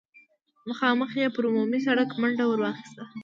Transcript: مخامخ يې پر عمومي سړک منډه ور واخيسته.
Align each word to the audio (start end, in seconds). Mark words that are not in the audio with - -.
مخامخ 0.69 1.11
يې 1.21 1.27
پر 1.35 1.43
عمومي 1.49 1.79
سړک 1.87 2.09
منډه 2.21 2.43
ور 2.47 2.59
واخيسته. 2.61 3.03